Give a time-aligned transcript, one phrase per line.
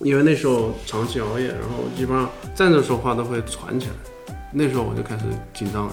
[0.00, 3.92] 因为那时候长期熬夜，然后基本上站着说话都会喘起来，
[4.52, 5.92] 那时候我就开始紧张了。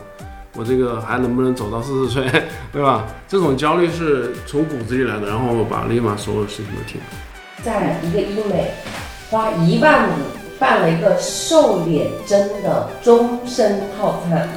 [0.56, 3.06] 我这个还能不能走到四十岁，对吧？
[3.28, 7.08] 这种焦虑是从骨子里来的，然后我把立马所有事情都停了。
[7.64, 8.72] 在一个医美
[9.32, 10.14] 花一万五
[10.60, 14.48] 办了一个瘦脸针的终身套餐。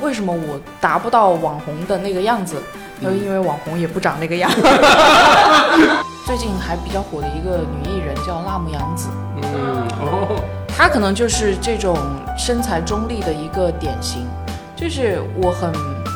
[0.00, 2.56] 为什么我达不到网红的那个样子？
[3.02, 4.50] 就因为网红也不长那个样。
[6.26, 9.08] 最近还比较火的一个女艺人叫辣目洋子，
[9.42, 11.98] 嗯哦，她可能就是这种
[12.38, 14.26] 身材中立的一个典型。
[14.74, 15.70] 就是我很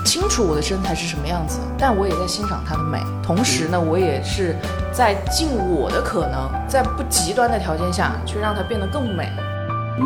[0.06, 2.98] 清楚我的身材是什么样子，但我也在欣赏她的美。
[3.22, 4.56] 同时呢，我也是
[4.90, 9.30] 在尽我的可能，在不极端的条件下去让她变得更美。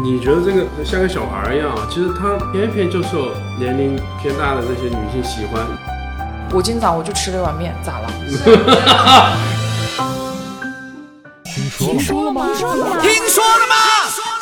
[0.05, 5.65] 你觉得这个像个小孩一样，其实她偏偏就受年龄偏大的这些女性喜欢。
[6.53, 8.11] 我今早我就吃了一碗面，咋了？
[11.55, 12.47] 听说了吗？
[12.49, 13.03] 听说了吗？
[13.03, 13.75] 听说了吗？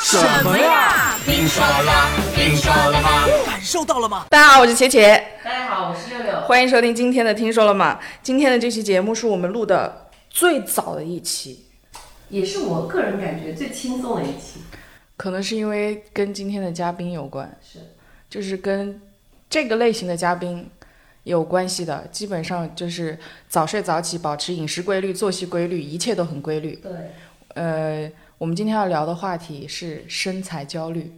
[0.00, 1.16] 什么呀？
[1.24, 2.08] 听说了？
[2.36, 3.26] 听说了吗？
[3.46, 4.26] 感受到了吗？
[4.30, 5.20] 大家好，我是茄茄。
[5.42, 6.40] 大家好，我是六六。
[6.42, 7.98] 欢迎收听今天的《听说了吗》。
[8.22, 11.66] 今天的这期节目是我们录的最早的一期，
[12.28, 14.60] 也是我个人感觉最轻松的一期。
[15.16, 17.80] 可能是因为跟今天的嘉宾有关，是，
[18.28, 19.02] 就是跟
[19.48, 20.70] 这个类型的嘉宾
[21.24, 22.06] 有关系的。
[22.10, 23.18] 基本上就是
[23.48, 26.76] 早睡早起，保持饮食规律、作息规律，一切都很规律。
[26.76, 26.92] 对，
[27.54, 31.12] 呃，我们今天要聊的话题是身材焦虑，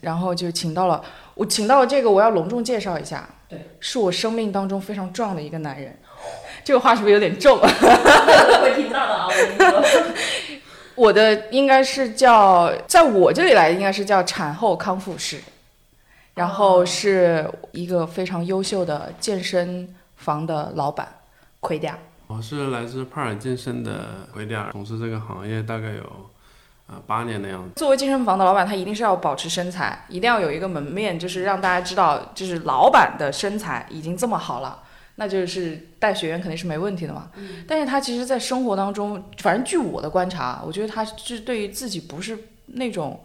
[0.00, 1.02] 然后就请到了
[1.34, 5.96] 我，请到了这个，我要隆重介绍一下，对，是我生命当中非常壮的一个男人。
[6.64, 7.58] 这个话是不是有点重？
[7.58, 9.82] 会听到的啊，我跟你说。
[10.94, 15.40] 我的应该是叫，在我这里来应该是叫产后康复师，
[16.34, 21.06] 然后是一个非常优秀的健身房的老板，
[21.60, 21.98] 奎迪尔。
[22.26, 26.02] 我是来自帕尔健身的奎迪尔，从事这个行业大概有
[26.86, 27.70] 啊八年的样子。
[27.76, 34.82] 作为健身房的老板，他一定是要保持身材，一定要有一个门面，就是让大家知道，就是老板的身材已经这么好了。
[35.16, 37.30] 那就是带学员肯定是没问题的嘛，
[37.68, 43.22] 但是他其实，在生活当中，反正据我的观察，我觉得他是对于自己不是那种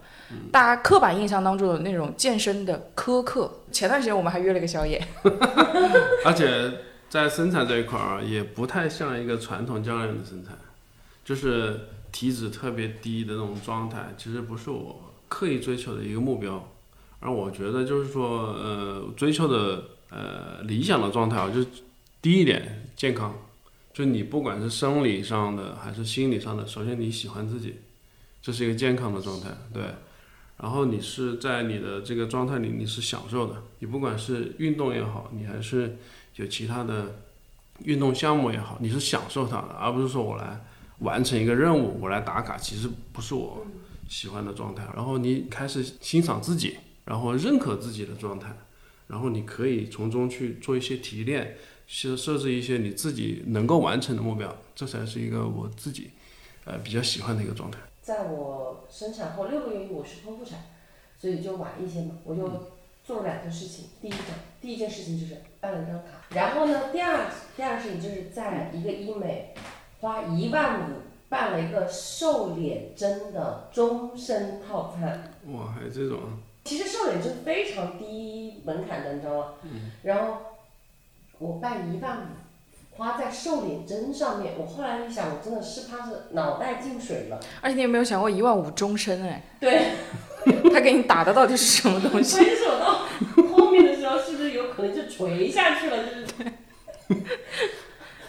[0.51, 3.51] 大家刻板印象当中的那种健身的苛刻。
[3.71, 5.05] 前段时间我们还约了个宵夜，
[6.25, 6.71] 而且
[7.09, 10.51] 在身材这一块儿，也不太像一个传统教练的身材，
[11.23, 11.79] 就是
[12.11, 16.67] 体脂特别低的那种状态，其实不是我刻意追求的一个目标。
[17.19, 19.83] 而我觉得就是说，呃，追求的。
[20.09, 21.67] 呃，理想的状态啊，就是
[22.21, 23.37] 第一点健康，
[23.93, 27.81] 就你不管是生理上的还是心理上的，首先你喜欢自己，
[28.41, 29.83] 这是一个健康的状态，对。
[30.57, 35.97] 然后你是在你的这个状态里，你是享受的，你不管是运动也好，你还是
[36.35, 37.19] 有其他的
[37.83, 40.59] 运动项目也好，你是享受它的，而不是说我来
[40.99, 43.67] 完成一个任务，我来打卡，其实不是我
[44.09, 44.87] 喜欢的状态。
[44.95, 48.55] 然后你开始欣赏自己，然后认可自己的状态。
[49.07, 51.55] 然后你可以从中去做一些提炼，
[51.87, 56.09] 设设置一些你自己能够完成的目标，这才是一个我自己，
[56.65, 57.79] 呃比较喜欢的一个状态。
[58.07, 60.59] 在我生产后六个月，因为我是剖腹产，
[61.19, 62.49] 所以就晚一些嘛，我就
[63.03, 63.89] 做了两件事情。
[64.01, 64.21] 第一件，
[64.61, 69.53] 第一件事情就是办了张卡，然后呢，第二第二个事情就是在一个医美
[69.99, 70.93] 花一万五
[71.27, 75.33] 办了一个瘦脸针的终身套餐。
[75.47, 76.39] 哇，还有这种啊。
[76.63, 79.53] 其实瘦脸针非常低门槛的，你知道吗？
[79.63, 79.91] 嗯。
[80.03, 80.37] 然后
[81.39, 82.25] 我办一万五，
[82.97, 84.53] 花在瘦脸针上面。
[84.57, 87.39] 我后来一想，我真的是怕是脑袋进水了。
[87.61, 89.43] 而且你有没有想过一万五终身哎？
[89.59, 89.81] 对。
[90.73, 92.37] 他给你打的到底是什么东西？
[92.37, 95.97] 关键是我到后面的时候，是不是有可能就垂下去了？
[96.03, 97.23] 就是。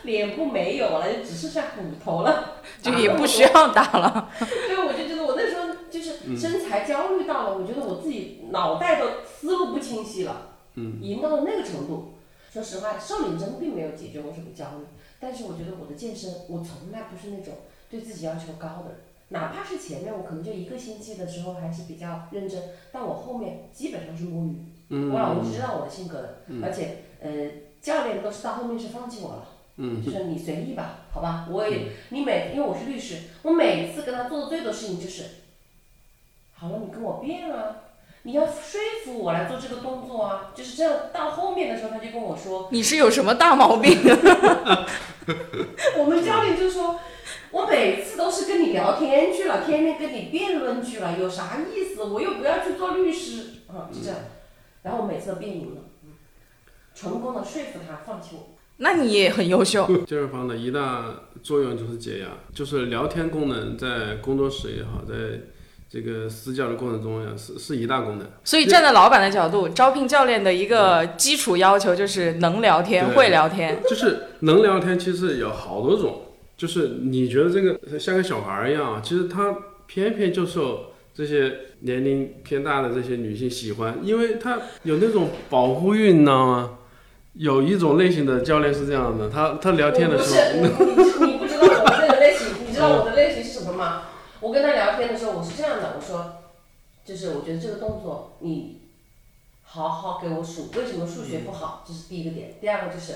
[0.02, 2.54] 脸部没有了，就只剩下骨头了。
[2.82, 4.30] 就也不需要打了。
[4.38, 5.68] 所以我就觉得我那时候。
[5.90, 12.17] 就是身材焦虑到了，我觉得我自己脑袋都思路不清晰了，嗯，已经到了那个程度。
[12.52, 14.84] 说实话，瘦脸针并没有解决我什么焦虑，
[15.20, 17.54] 但是我觉得我的健身，我从来不是那种
[17.90, 18.98] 对自己要求高的人，
[19.28, 24.56] 哪怕是前面我可能就一个星期的时候还是比较认真，但我后面基本上是摸鱼。
[24.90, 27.30] 嗯，我老公知道我的性格的，而且呃，
[27.82, 35.24] 教练都是到后面是放弃我了，嗯，就是你随意吧，好吧，我也你每因为我是律师，我每次跟他做的最多事情就是。
[36.54, 37.76] 好了，你跟我变啊！
[38.22, 40.52] 你要说服我来做这个动作啊！
[40.54, 43.96] 就是这样，到后面的时候他就跟我说：“你是有什么大毛病？”
[45.98, 46.98] 我们教练就说
[47.52, 52.02] ：“我每次都是跟你聊天去了，天天跟你辩论去了，有啥意思？
[52.02, 54.18] 我又不要去做律师啊！”就这样，
[54.82, 55.82] 然后我每次都辩赢了，
[56.94, 58.56] 成功的说服他放弃我。
[58.80, 59.86] 那你也很优秀。
[60.06, 61.04] 健身房的一大
[61.42, 65.14] 作用就是解压，就是聊天功能，在工作室也好，在
[65.90, 68.26] 这个私教的过程中呀，是是一大功能。
[68.44, 73.80] 所以站在老板的角度，招聘教练的一个基础要求就是能聊天，会聊天。
[73.88, 76.22] 就是能聊天，其实有好多种。
[76.56, 79.56] 就是你觉得这个像个小孩儿一样，其实他
[79.86, 86.78] 偏偏就受这些年龄偏大的这些女性喜欢，因为他有那种保护欲，你知道吗？
[87.34, 90.66] 有一种类型的教练是这样的，他他聊天的时我
[90.98, 94.02] 不是候，你，你你不知道我这个类型，你知道我的类型是什么吗？
[94.40, 96.42] 我跟他聊天的时候，我是这样的，我说，
[97.04, 98.82] 就是我觉得这个动作你
[99.64, 101.84] 好好给我数，为什么数学不好？
[101.86, 102.54] 这是第一个点。
[102.60, 103.14] 第二个就是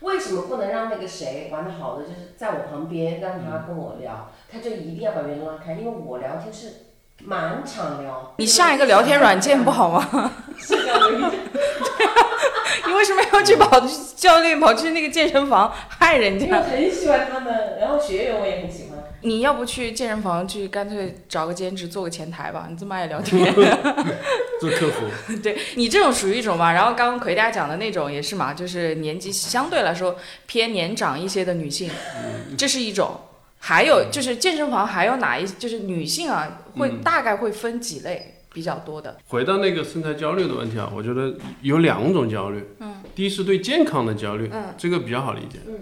[0.00, 6.86] 为什么不能让那个谁玩的好的，就是在我旁边让他跟我聊，他就一定要把别人拉开，因为我聊天是
[7.18, 8.34] 满场聊。
[8.38, 10.32] 你下一个聊天软件不好吗？
[10.58, 11.28] 是这样的一个
[12.86, 16.62] 你为什么要去跑去教练跑去那个健身房害人因为我？
[16.62, 18.91] 很喜欢他们，然后学员我也很喜欢。
[19.22, 22.66] 你要不去健身房去，干脆找个兼职做个前台吧？
[22.70, 23.52] 你这么爱聊天。
[24.60, 25.06] 做客服，
[25.42, 30.16] 对你这种属于一种嘛，然后刚刚奎大讲的那种也是嘛，就是年纪相对来说
[30.46, 31.90] 偏年长一些的女性，
[32.56, 33.18] 这是一种。
[33.64, 39.16] 还有就是健身房还有哪一就是女性啊，会大概会分几类比较多的。
[39.28, 42.64] 回到那个身材焦虑的问题啊，我觉得有两种焦虑。
[42.80, 45.60] 嗯，第一是对健康的焦虑，嗯这个比较好理解。
[45.68, 45.74] 嗯，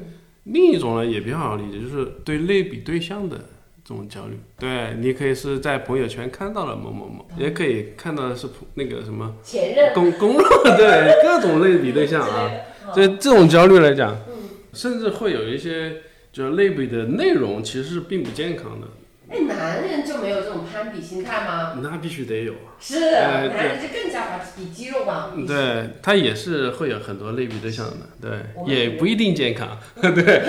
[0.52, 3.36] 另一种呢也比较好理解，就是对类比对象的
[3.84, 4.38] 这种焦虑。
[4.58, 10.42] 对你可以是在朋友圈看到了某某某，也可以看到的是普那个什么前任公公路，
[10.76, 12.50] 对各种类比对象啊。
[12.94, 14.34] 这这种焦虑来讲，嗯，
[14.72, 15.98] 甚至会有一些
[16.32, 18.88] 就是类比的内容其实是并不健康的，
[19.30, 21.78] 哎，男人就没有这种攀比心态吗？
[21.82, 22.74] 那必须得有啊。
[22.80, 25.32] 是，哎男人就更加把比肌肉嘛。
[25.46, 29.78] 对，他也是会有很多类比对象的，对，也不一定健康。
[30.02, 30.42] 对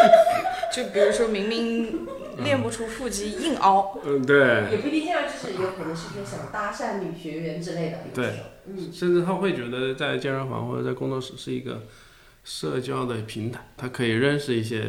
[0.72, 2.06] 就比如说明明
[2.44, 4.00] 练不出腹肌，硬凹。
[4.04, 4.38] 嗯，对，
[4.70, 7.98] 也不一定这样，就是有可能是说想搭讪女学员之类的。
[8.14, 8.26] 对，
[8.66, 11.82] 嗯，甚至他会觉得在健身房或者在工作室是一个
[12.44, 14.82] 社交的平台，他可以认识一些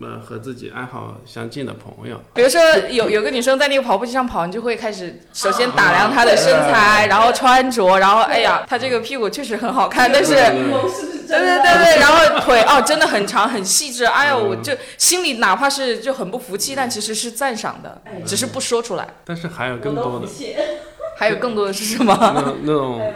[0.00, 2.20] 呃和自己爱好相近的朋友。
[2.34, 2.60] 比如说
[2.90, 10.34] 有有个女生在那个跑步机上跑，你就会开始首先打量她的身材，然后穿着，然后哎呀，她这个屁股确实很好看，但是。
[10.34, 11.08] 对？
[11.28, 19.06] 对对对，然后腿哦 真的很长很细致，哎呦，我就心里哪怕是就很不服气，但其实是赞赏的，哎只是不说出来。
[19.26, 20.26] 但是还有更多的。
[21.18, 22.16] 还有更多的是什么？
[22.18, 23.12] 那那种哎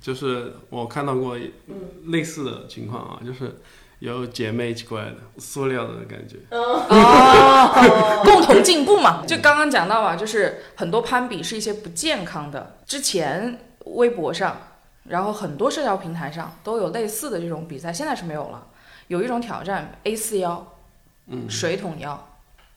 [0.00, 1.36] 就是我看到过
[1.66, 1.74] 嗯
[2.06, 3.58] 类似的情况啊，就是
[4.00, 6.36] 有姐妹一起过来的，塑料的感觉。
[6.50, 9.24] 哦， 共同进步嘛。
[9.26, 12.78] 就刚刚讲到嘛，就是很多攀比是一些不健康的。
[12.84, 14.56] 之前微博上，
[15.04, 18.66] 然后很多社交平台上都有类似的这种比赛，现在是没有了。
[19.08, 20.66] 有一种挑战 A 四腰，
[21.28, 22.28] 嗯，水桶腰，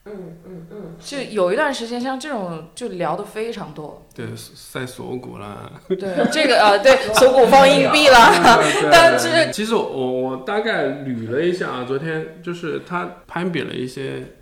[0.06, 0.12] 嗯
[0.46, 4.06] 嗯嗯，就有一段时间像这种就聊的非常多。
[4.14, 5.70] 对，晒锁骨啦。
[5.88, 8.32] 对，这个呃，对，锁骨放硬币啦。
[8.90, 9.82] 但是其实我
[10.22, 14.36] 我大概捋了一下啊，昨天就是他攀比了一些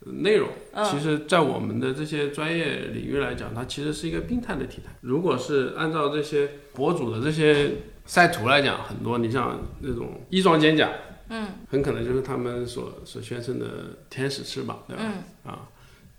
[0.00, 4.92] 内容，嗯其实，在我们的这些专业领域来讲，它其实是一个病态的体态。
[5.00, 7.70] 如果是按照这些博主的这些
[8.04, 10.88] 晒图来讲，很多你像那种翼状肩胛，
[11.36, 13.66] 嗯，很可能就是他们所所宣称的
[14.08, 15.02] 天使翅膀，对吧？
[15.04, 15.68] 嗯，啊，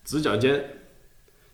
[0.04, 0.82] 直角肩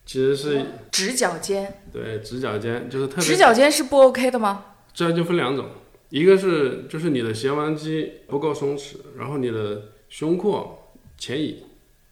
[0.04, 4.66] 其实是直角肩，对直角肩就是特别直角肩是不 OK 的吗？
[4.96, 5.70] 这就分两种，
[6.10, 11.64] 一个是就是你的斜方肌不够松弛，然后你的胸廓前移，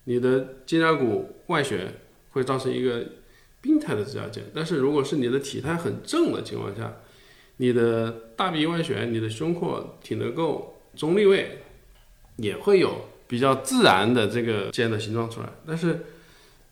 [0.03, 1.95] 你的肩胛骨外旋
[2.29, 3.03] 会造成一个
[3.59, 4.43] 病态的直角肩。
[4.53, 6.97] 但是如果是你的体态很正的情况下，
[7.57, 11.59] 你的大臂外旋、你的胸廓挺得够中立位，
[12.35, 15.47] 也会有比较自然的这个肩的形状出来。
[15.65, 16.01] 但是，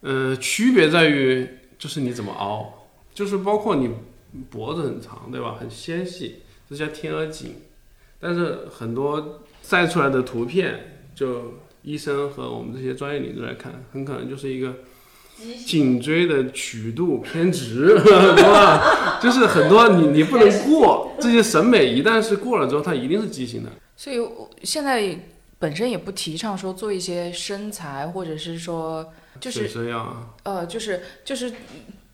[0.01, 1.47] 呃，区别在于
[1.79, 3.89] 就是你怎么凹，就是包括你
[4.49, 5.55] 脖子很长，对吧？
[5.57, 7.55] 很纤细，这叫天鹅颈。
[8.19, 11.53] 但是很多晒出来的图片，就
[11.83, 14.75] 医生和我们这些专业领域来看，很可能就是一个
[15.65, 19.19] 颈椎的曲度偏直， 对吧？
[19.21, 23.69] 就是很多你你不能过这些审美，一旦是过了之后，它一定是畸形的。
[23.95, 25.17] 所以我现在
[25.59, 29.69] 本身也不提倡说做一些身材，或者是说就是
[30.43, 31.53] 呃，就是就是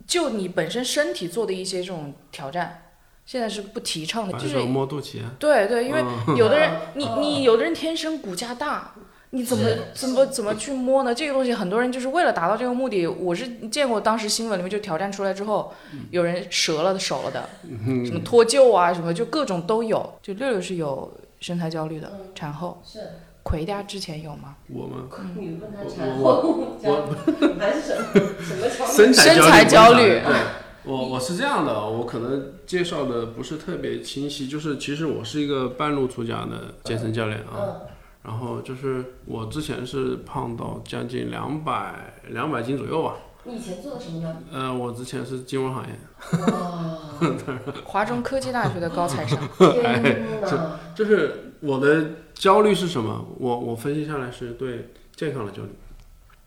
[0.05, 2.83] 就你本身身体做的一些这种挑战，
[3.25, 4.37] 现在是不提倡的。
[4.37, 8.93] 就是摸肚脐啊，对对，因为嗯有的人你 你有的人天生骨架大。
[9.35, 11.13] 你怎么怎么怎么去摸呢？
[11.13, 13.07] 这个东西很多人就是为了达到这个目的。
[13.07, 15.73] 我是见过当时新闻里面就挑战出来之后，
[16.11, 17.49] 有人折了手了的，
[18.05, 20.07] 什么脱臼啊，什么就各种都有。
[20.21, 22.99] 就六六是有身材焦虑的嗯产后，是，
[23.41, 24.55] 葵家之前有吗？
[24.69, 25.07] 我吗？
[25.35, 30.35] 你问他我产我后焦虑 还是什么什么身材焦虑对，
[30.83, 37.89] 我我是这样的，我可能介绍的不是特别清晰，就是其实我是一个半路出家的健身教练啊。
[38.23, 43.15] 嗯，然后就是我之前是胖到将近两百两百斤左右吧。
[43.45, 44.37] 你以前做的什么呢？
[44.53, 45.93] 呃，我之前是金融行业，
[46.53, 46.99] 哇，
[47.83, 50.79] 华中科技大学的高材生， 天哪！
[50.95, 53.25] 就是我的焦虑是什么？
[53.37, 55.69] 我我分析下来是对健康的焦虑，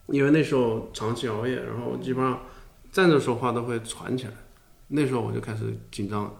[0.06, 2.40] 因为那时候长期熬夜，然后基本上
[2.90, 4.32] 站着说话都会喘起来，
[4.88, 6.32] 那时候我就开始紧张了。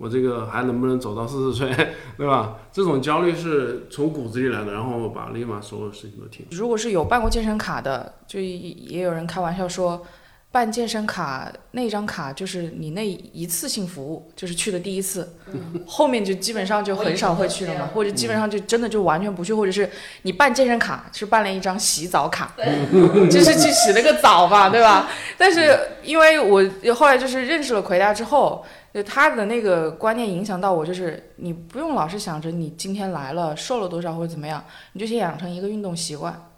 [0.00, 1.70] 我这个还能不能走到四十岁，
[2.16, 2.56] 对吧？
[2.72, 6.46] 这种焦虑是从骨子里来的，然后我把立马所有事情都停。
[6.52, 10.02] 如果是有办过健身卡的，就也有人开玩笑说，
[10.50, 15.36] 办健身卡那张卡就是你那一次性服务，就是去的第一次，
[15.86, 19.90] 后面就基本上就很少会去了嘛，或者基本上就真的就完全不去，或者是
[20.22, 22.50] 你办健身卡是办了一张洗澡卡，
[23.30, 25.10] 就是去洗了个澡嘛，对吧？
[25.36, 26.64] 但是因为我
[26.94, 28.64] 后来就是认识了奎大之后。
[28.92, 36.50] 就他的那个观念影响到我，就是你不用老是想着你今天来了瘦了多少或者怎么样，你就先养成一个运动习惯。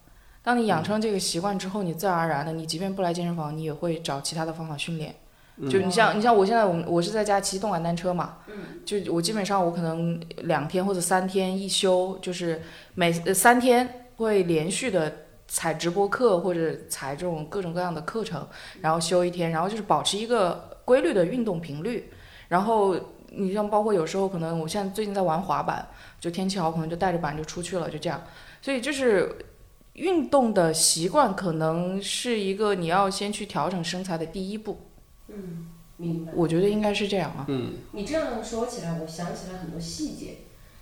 [0.43, 5.15] 当你养成这个习惯之后，你自然而然的，你即便不来健身房，你也会找其他的方法训练。
[5.71, 8.39] 就你像你像我现在我我是在家骑动感单车嘛，
[8.87, 12.62] 就我基本上我可能两天或者三天一休，就是
[12.95, 15.12] 每呃三天会连续的
[15.47, 18.45] 踩直播课或者踩这种各种各样的课程，
[18.81, 22.11] 然后休一天，然后就是保持一个规律的运动频率。
[22.52, 22.94] 然后
[23.30, 25.88] 你像包括有时候可能我现在最近在玩滑板，
[26.21, 28.23] 就天气好可能就带着板就出去了，就这样。
[28.61, 29.35] 所以就是
[29.94, 34.80] 运动的习惯可能是一个你要先去调整身材的第一步。
[35.28, 36.32] 嗯，明白。
[36.37, 37.47] 我觉得应该是这样啊。
[37.49, 40.40] 嗯，你这样说起来，我想起来很多细节，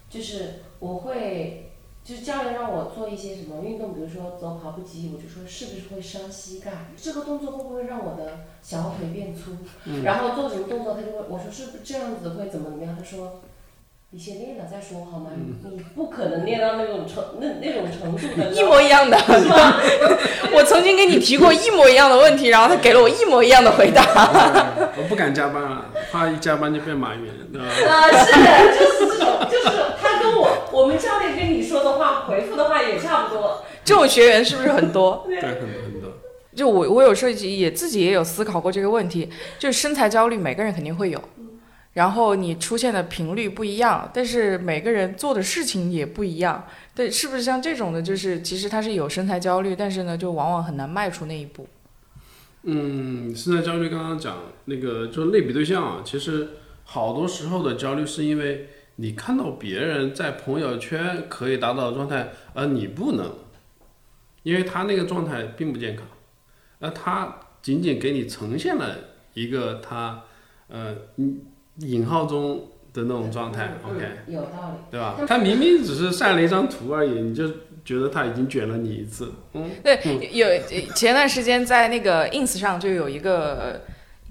[0.08, 1.69] 就是我会，
[2.04, 6.70] 就是教练让我做一些什么运动，比如说走跑步机，我就说是不是会伤膝盖？
[7.00, 9.52] 这个动作会不会让我的小腿变粗？
[10.04, 12.96] 然后做什么动作，他就会我说是不是这样子会怎么怎么样？
[12.98, 13.40] 他说。
[14.12, 15.30] 你先练了再说好吗？
[15.36, 19.16] 你不可能练到那种程那那种程度的， 一模一样的？
[20.52, 24.02] 我曾经给你提过一模一样的问题，然后他给了我一模一样的回答。
[24.96, 27.68] 我不敢加班了，怕一加班就变马云，对吧？
[27.68, 29.68] 啊，是的，就是这种，就是
[30.02, 33.62] 他跟我我们教练跟你说的话回复的话也差不多。
[33.90, 35.22] 这种学员是不是很多？
[35.26, 36.12] 对，很多很多。
[36.54, 39.28] 就我我有时候也自己也有思考过这个问题，
[39.58, 41.20] 就是身材焦虑，每个人肯定会有。
[41.94, 46.64] 然后你出现的频率不一样，但是每个人做的事情也不一样。
[46.94, 51.66] 对，是不是像这种的，就是其实他是有身材焦虑，但是呢，就往往很难迈出那一步。
[52.62, 56.48] 嗯，身材焦虑刚刚讲那个就是类比对象啊，其实
[56.84, 63.32] 好多时候的焦虑是因为你看到别人在朋友圈可以达到的状态，而你不能，
[64.42, 66.04] 因为他那个状态并不健康，
[66.78, 68.96] 而他仅仅给你呈现了
[69.34, 70.22] 一个他
[70.68, 70.94] 呃
[71.76, 74.76] 引号中的那种状态嗯，OK，嗯有道理。
[74.90, 75.16] 对吧？
[75.26, 77.48] 他明明只是晒了一张图而已，你就
[77.84, 79.98] 觉得他已经卷了你一次，嗯，对，
[80.32, 80.46] 有
[80.94, 83.82] 前段时间在那个 ins 上就有一个。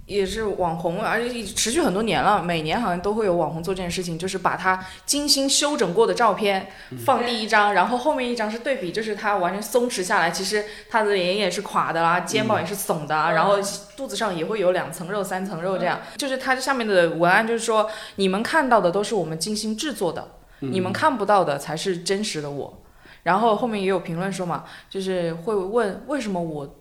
[0.10, 2.42] 也是网红，而且持续很多年了。
[2.42, 6.68] 每年好像都会有网红做这件事情，就是把他精心修整过的照片
[7.06, 13.58] 放第一张，然后后面一张是对比，就是他完全松弛下来，其实他的脸也是垮的啦，肩膀也是耸的啊，然后
[13.96, 16.00] 肚子上也会有两层肉、三层肉这样。
[16.18, 20.28] 就是它下面的文案就是说，你们看到的都是我们精心制作的，
[20.62, 22.82] 你们看不到的才是真实的我。
[23.22, 26.80] 然后后面也有评论说嘛，就是会问为什么我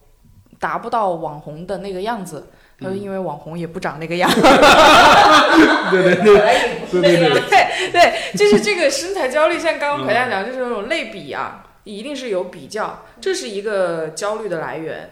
[0.58, 2.48] 达不到网红的那个样子。
[2.80, 4.30] 他说：“因为网红也不长那个样。
[5.90, 7.32] ”对对对，本来也不是那样。
[7.48, 15.10] 对对，就是这个身材焦虑，像刚刚奎大讲，就是那种类比啊，一定是有比较，这是一个焦虑的来源。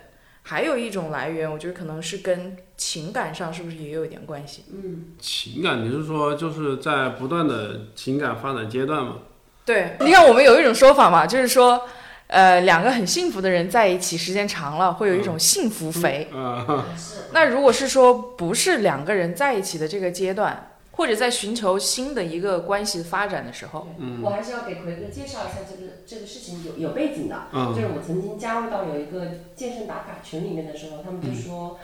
[0.49, 4.65] 还有一种来源，我觉得可能是跟情感上是不是也有一点关系？
[4.73, 9.17] 嗯，情感，你是说就是在不断的情感发展阶段吗？
[9.65, 11.83] 对，你看我们有一种说法嘛，就是说，
[12.29, 16.29] 呃，两个很幸福的人在一起时间长了，会有一种幸福肥。
[16.33, 17.27] 嗯，是。
[17.33, 24.21] 那如果是说不是两个人在一起的这个阶段，或者在寻求新的一个关系发展的时候，嗯。
[24.23, 27.73] 我还是要给奎哥介绍一下这个这个事情有有背景的，嗯。
[27.75, 31.79] 就是我曾经加入到有一个健身打卡群里面的时候，他们就说，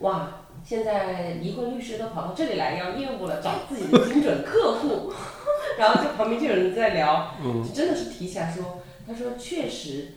[0.00, 5.12] 哇，现在离婚律师都跑到这里来要业务了，找自己的精准客户，
[5.78, 7.64] 然后就旁边就有人在聊，嗯。
[7.66, 10.08] 就真的是提起来说，他说确实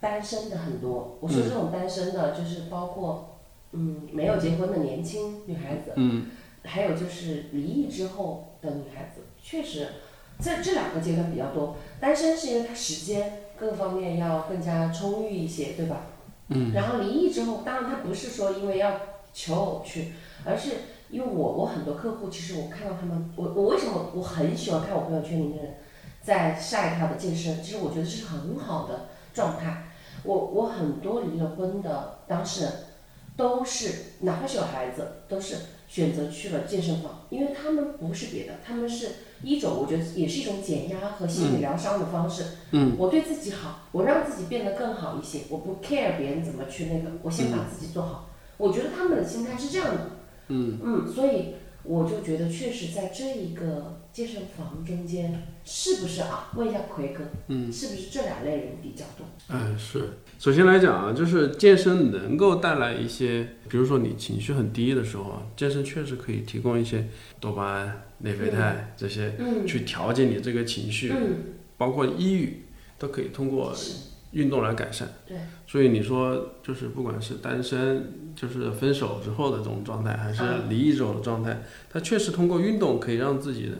[0.00, 3.38] 单身的很多，我说这种单身的，就是包括
[3.72, 6.26] 嗯没有结婚的年轻女孩子，嗯
[6.64, 9.88] 还有就是离异之后的女孩子，确实
[10.40, 11.76] 这这两个阶段比较多。
[12.00, 16.06] 单身是因为他时间各方面要更加充裕一些，对吧？
[16.48, 16.72] 嗯。
[16.72, 19.00] 然后离异之后，当然他不是说因为要
[19.32, 20.12] 求偶去，
[20.44, 20.70] 而是
[21.08, 25.78] 因为我我很多客户，其实我看到他们，我我为什么我很喜欢看我朋友圈里面
[26.26, 29.84] 在晒他的健身，其实我觉得这是很好的状态。
[30.24, 32.72] 我我很多离了婚的当事人，
[33.36, 33.92] 都是
[34.22, 35.54] 哪怕是有孩子，都是
[35.86, 39.08] 选择去了健身房，因为他们不是别的，他们是
[39.44, 42.44] 一种我觉得也是一种减压和心理疗伤的方式。
[42.72, 48.30] 嗯，我对自己好，我让自己变得更好一些，我不 care 别人怎么去那个，我先把自己做好。
[48.56, 50.10] 我觉得他们的心态是这样的。
[50.48, 51.54] 嗯嗯，所以
[51.84, 56.50] 我就觉得确实在这一个健身房中间，是不是啊？
[56.54, 59.26] 问一下奎哥，嗯，是不是这两类人比较多？
[59.50, 60.08] 嗯，是。
[60.38, 67.06] 首先来讲啊，就是健身能够带来一些，比如说你情绪很低的时候啊，健身确实可以提供一些
[67.40, 71.36] 多巴胺、内啡肽这些，嗯去调节你这个情绪，嗯，
[71.76, 72.62] 包括抑郁，
[72.98, 73.76] 都可以通过，
[74.30, 75.06] 运动来改善。
[75.26, 83.72] 对，所以你说就是不管是单身，就是分手之后的这种状态，还是嗯离异之后的状态，它确实通过运动可以让自己的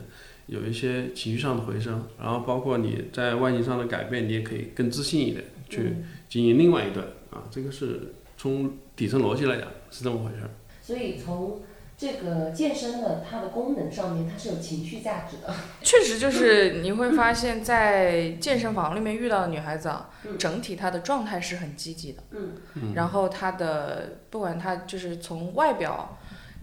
[0.47, 7.43] 有一些情绪上的回升，然后包括你在外形上的改变，你也可以更自信一点去嗯经营另外一段啊。
[7.51, 10.49] 这个是从底层逻辑来讲是这么回事儿。
[10.81, 11.61] 所以从
[11.97, 15.53] 这个健身的它的功能上面，它是有情绪价值的。
[15.81, 26.16] 确实就是你会发现在健身房里面遇到的女孩子啊，嗯整体她的状态是很积极的，嗯然后她的不管她就是从外表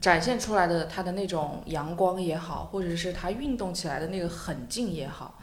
[0.04, 5.40] 展现出来的他的那种阳光也好，或者是他运动起来的那个狠劲也好，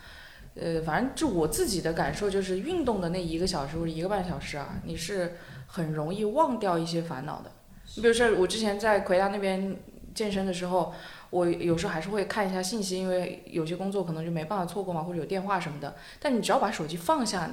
[0.53, 7.50] 呃，反正就我自己的感受就是运动的那一个小时或者一个半小时啊，你是很容易忘掉一些烦恼的。
[7.96, 9.75] 你比如说我之前在奎达那边
[10.13, 10.94] 健身的时候。
[11.32, 15.96] 我有时候还是会看一下信息，因为有些工作可能就没办法错过嘛，或者有电话什么的。
[16.20, 17.50] 但你只要把手机放下，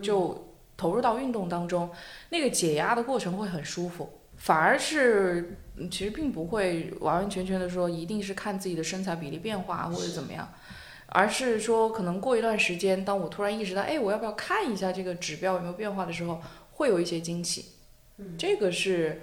[0.00, 1.90] 就投入到运动当中，
[2.30, 10.52] 那个解压的过程会很舒服，反而是嗯其实并不会完完全全的说一定是看自己的身材比例变化或者怎么样，
[11.06, 16.40] 而是说可能过一段时间，当我突然意识到，哎，我要不要看一下这个指标有没有变化的时候，
[16.72, 17.66] 会有一些惊喜。
[18.36, 19.20] 这个是。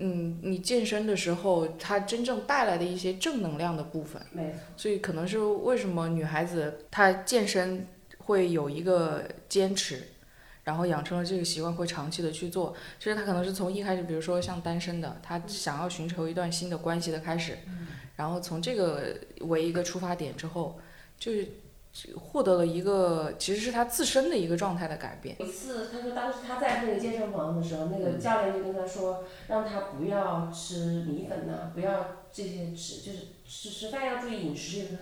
[0.00, 4.60] 嗯，你健身的时候，它真正带来的一些正能量的部分，没错。
[4.76, 7.84] 所以可能是为什么女孩子她健身
[8.18, 10.06] 会有一个坚持，
[10.68, 12.74] 然后养成了这个习惯，会长期的去做。
[12.98, 17.56] 就是他可能是从一开始，比如说像单身的，他想要寻求一段新的关系的开始，
[18.16, 20.78] 然后从这个为一个出发点之后，
[21.18, 21.48] 就是
[22.14, 25.34] 获得了一个其实是他自身的一个状态的改变。
[25.38, 34.88] 有一次，他说当时他在那个健身房的时候，那个教练就跟他说，让他不要吃米粉呐、不要这些吃，就是吃吃饭要注意饮食。
[34.90, 34.98] 他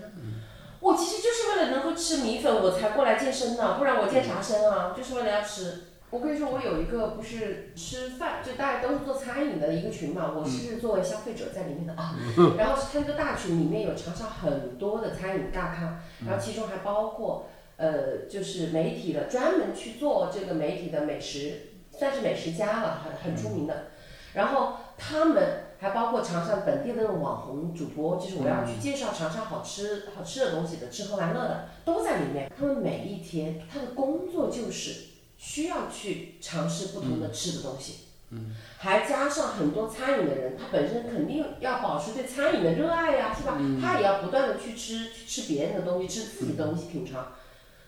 [0.87, 4.95] 我其实就是为了能够吃米粉，我才过来健身的，不然我健啥身啊？
[4.97, 5.83] 就是为了要吃。
[6.11, 12.15] 我跟你说，我有一个不是吃饭，就大家都是做餐饮的一个群嘛，我是作为消费者在里面的啊。
[12.57, 17.49] 然后他这个大群里面有长沙很多的餐饮大咖，然后其中还包括。
[17.79, 23.89] 呃，就是媒体的，专门去做这个媒体的美食，算是美食家了，很很出名的。
[24.33, 32.51] 然后他们还包括长沙本地的那种网红主播，就是我要去介绍长沙好吃好吃的东西的，吃喝玩乐的都在里面。
[32.59, 37.99] 他们每一天他的工作就是需要去尝试不同的吃的东西。
[38.31, 43.57] 嗯，还加上很多餐饮的人，他本身肯定要保持对餐饮的热爱呀、是吧？
[43.81, 47.29] 他也要不断的去吃去吃别人的东西，吃自己的东西品尝。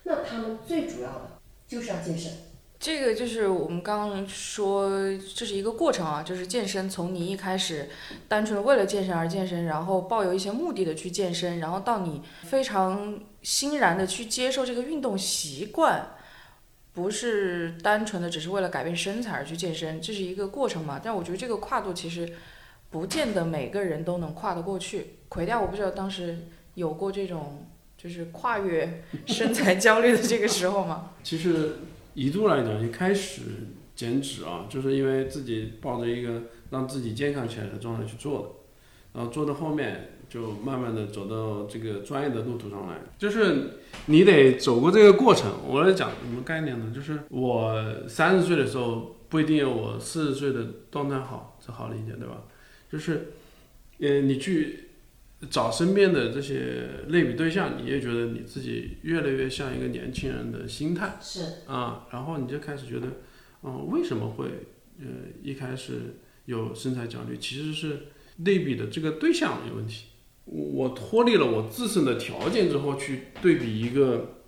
[0.04, 2.30] 那他们最主要的就是要健身。
[2.80, 4.88] 这个就是我们刚刚说，
[5.34, 7.88] 这是一个过程啊，就是健身从你一开始
[8.28, 16.10] 单纯为了健身而健身，然后抱有一些目的的去健身，然后到你非常欣然的去接受这个运动习惯，
[16.92, 21.00] 不是单纯的只是为了改变身材而去健身，这是一个过程嘛。
[21.02, 22.32] 但我觉得这个跨度其实
[22.90, 25.18] 不见得每个人都能跨得过去。
[25.28, 31.10] 奎掉，我不知道当时有过这种就是跨越身材焦虑的这个时候吗？
[31.24, 31.76] 其实
[32.18, 33.42] 一度来讲，一开始
[33.94, 38.48] 减脂啊，就是因为自己抱着一个让自己健康起来的状态去做的，
[39.12, 45.48] 然后做到后面就慢慢的走到这个专业的路途上来，就是你得走过这个过程。
[45.64, 46.92] 我来讲什么概念呢？
[46.92, 52.42] 就是我三十岁的时候不一定有我四十岁的状态好，这好理解对吧？
[52.90, 53.28] 就是，
[54.00, 54.88] 呃，你去
[55.51, 61.16] 找身边的这些类比对象，你也觉得你自己越来越像一个年轻人的心态。
[61.20, 63.07] 是，啊，然后你就开始觉得，
[63.62, 64.46] 嗯，为什么会
[64.98, 65.07] 呃
[65.42, 67.38] 一开始有身材焦虑？
[67.38, 70.07] 其实是类比的这个对象有问题，
[70.46, 74.38] 我脱离了我自身的条件之后去对比一个，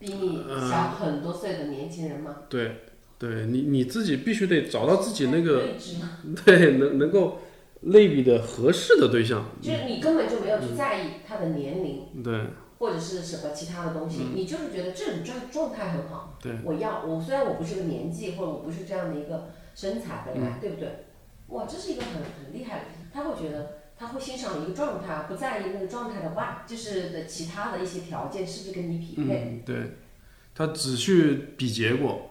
[0.00, 2.38] 比你小很多岁的年轻人吗？
[2.48, 2.78] 对，
[3.18, 5.68] 对你你自己必须得找到自己那个？
[6.44, 7.40] 对能能够
[7.84, 12.22] 类比的合适的对象，就是你根本就没有去在意他的年龄。
[12.22, 12.40] 对
[12.76, 16.36] 或者是什么其他的东西，你就是觉得这种状状态很好。
[16.42, 21.06] 对我要我虽然我不是个年纪，或者我不是这样的一个身材本来，对不对？
[21.48, 29.62] 哇，这是一个很很厉害的，他会觉得他会欣赏一个状态，不在意那个状态的外，就是的其他的一些条件是不是跟你匹配。
[29.62, 29.76] 嗯对，
[30.54, 32.30] 他只去比结果，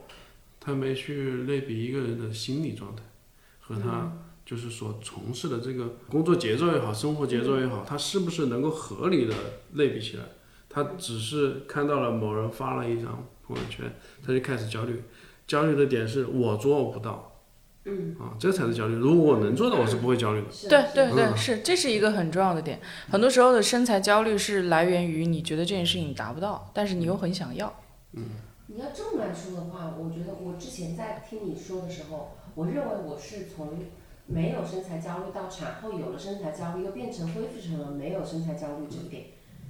[0.59, 3.01] 他没去类比一个人的心理状态
[3.59, 4.11] 和他
[4.45, 9.33] 就是所从事的这个工作节奏也好，生活节奏也好，他是不是能够合理的
[9.73, 10.23] 类比起来？
[10.69, 13.93] 他只是看到了某人发了一张朋友圈，
[14.25, 15.03] 他就开始焦虑，
[15.45, 17.41] 焦虑的点是我做不到，
[17.85, 18.95] 嗯，啊，这才是焦虑。
[18.95, 20.47] 如果我能做到，我是不会焦虑的。
[20.67, 22.81] 对对对，嗯是，这是一个很重要的点。
[23.09, 27.73] 很多时候的身材焦虑是来源于你觉得这件事情你达不到，但是你又很想要。
[28.13, 28.23] 嗯
[28.67, 33.69] 你要这么来说的话，我觉得我之前在听你说的时候，我认为我是从
[34.25, 39.23] 没有身材焦虑到产后有了身材焦虑，又变成恢复成了没有身材焦虑这一点。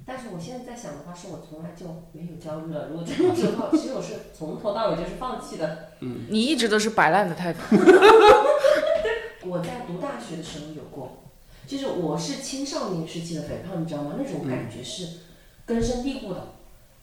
[0.06, 2.88] 但是我现在在想的话，是我从来就没有焦虑了。
[2.88, 5.88] 如果这么说的话，其实我是从头到尾就是放弃的。
[6.00, 7.58] 嗯你一直都是摆烂的态度。
[9.48, 11.24] 我在读大学的时候有过，
[11.66, 14.14] 就是我是青少年时期的肥胖，你知道吗？
[14.18, 15.08] 那种感觉是
[15.66, 16.48] 根深蒂固的。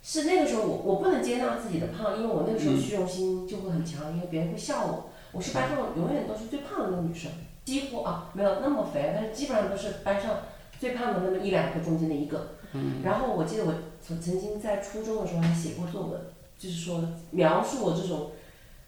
[0.03, 5.10] 是那个时候我我不能接纳自己的胖，因为我那个时候虚荣心就会很强，因为别人会笑我。
[5.31, 7.31] 我是班上永远都是最胖的那个女生，
[7.63, 10.39] 几乎啊没有那么肥，但是基本上都是班上
[10.79, 12.55] 最胖的那么一两个中间的一个。
[13.03, 16.21] 然后我记得我曾曾经在初中的时候还写过作文，
[16.57, 18.31] 就是说描述我这种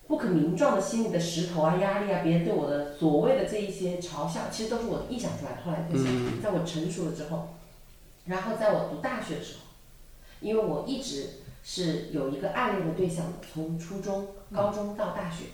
[0.08, 5.62] 不可名状的心理的石头啊、压力啊，别人对我的所谓的这一些嘲笑，其实都是我臆想出来的。
[5.66, 7.50] 后来在想，在我成熟了之后，
[8.26, 9.60] 然后在我读大学的时候，
[10.42, 11.30] 因为我一直
[11.64, 15.46] 是有一个暗恋的对象的，从初中、高中到大学。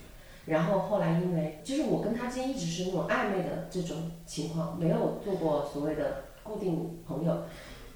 [0.49, 7.43] 然后后来因为，就是我跟他之间一直是那种暧昧的这种情况，没有做过所谓的固定朋友，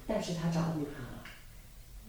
[0.07, 1.23] 但是他找了女朋友了。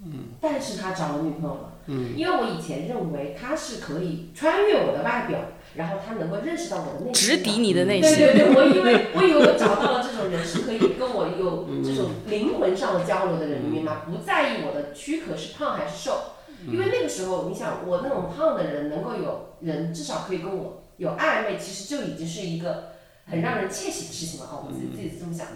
[0.04, 0.12] 嗯。
[0.40, 1.72] 但是他找了女朋友了。
[1.87, 2.14] 嗯。
[2.16, 5.38] 因为我以前认为他是可以穿越我的外表，
[5.76, 7.14] 然后他能够认识到我的内心。
[7.14, 8.18] 直抵你的内对心。
[8.18, 14.02] 对对，我以为 我以为我找到了这种人是可以跟我有这种灵魂上的交流的人，你明白吗？
[14.07, 16.18] 不在意我的躯壳是胖还是瘦，
[16.66, 22.92] 因为那个时候你想，我那种胖的人能够有人至少可以跟我有暧昧，其实就已经是一个
[23.27, 24.62] 很让人窃喜的事情了啊！
[24.66, 25.53] 我自己自己是这么想的。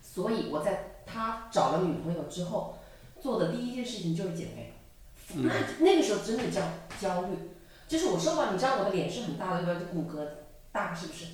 [0.00, 2.78] 所以我在他找了女朋友之后，
[3.20, 4.74] 做的第一件事情就是减肥。
[5.34, 6.60] 那那个时候真的叫
[7.00, 7.28] 焦虑，
[7.88, 9.80] 就是我瘦到，你知道我的脸是很大的，对吧？
[9.80, 10.26] 就骨骼
[10.70, 11.26] 大，是不是？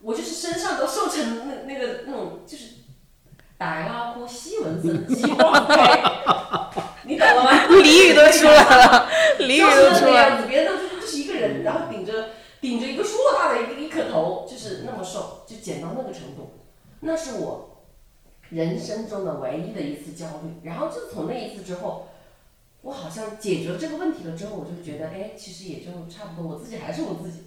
[0.00, 2.74] 我就是身上都瘦成那那个那种就是
[3.56, 5.74] 大老虎西文森鸡光黑，
[7.18, 7.50] 你懂了吗？
[7.82, 9.08] 俚语都出来了，
[9.40, 10.46] 俚语就是都出来了。
[10.46, 12.12] 别人都说这是一个人，然后顶着
[12.60, 16.52] 顶着一个硕大的一个一颗头，就是那么瘦，就减到那个程度，
[17.00, 17.82] 那是我
[18.50, 20.60] 人生中的唯一的一次焦虑。
[20.62, 22.06] 然后就从那一次之后，
[22.82, 27.42] 我好像解决了这个问题了之后，我就觉得，哎，其实也就差不多，我自己还是我自己，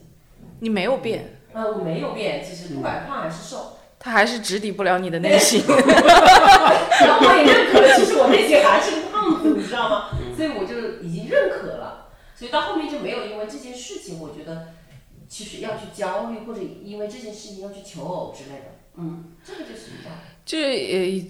[0.59, 5.63] 你没有变，啊，我没有变，其实不管胖还是瘦，他还是直抵不了你的内心。
[5.67, 7.81] 然后我也认可
[12.41, 14.69] 所以到后面就没有因为这件事情，我觉得
[15.29, 20.17] 其实要去焦虑，或者因为这件事情要去求偶之类的，嗯，这个就是这样。
[20.43, 20.65] 就是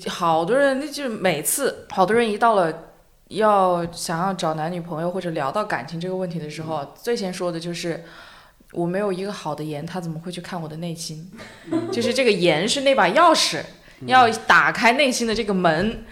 [0.06, 2.94] 呃，好多人，那就是每次好多人一到了
[3.28, 8.06] 要想要找男女朋友或者聊到感情这个问题的时候，最先说的就是
[8.72, 11.30] 我没有一个好的颜，他怎么会去看我的内心？
[11.92, 13.62] 就是这个颜是那把钥匙，
[14.06, 16.06] 要打开内心的这个门。